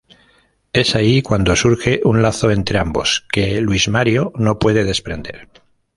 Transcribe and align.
Es 0.73 0.95
ahí 0.95 1.21
cuando 1.21 1.55
surge 1.55 2.01
un 2.05 2.23
lazo 2.23 2.49
entre 2.49 2.79
ambos 2.79 3.27
que 3.31 3.61
Luis 3.61 3.87
Mario 3.87 4.33
no 4.35 4.57
puede 4.57 4.83
desprender. 4.83 5.47